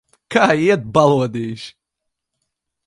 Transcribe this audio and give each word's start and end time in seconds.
Kā 0.35 0.45
iet, 0.61 0.87
balodīši? 0.95 1.69